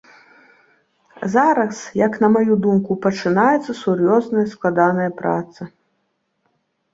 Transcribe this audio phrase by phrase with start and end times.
[1.33, 5.61] Зараз, як на маю думку, пачынаецца сур'ёзная, складаная праца.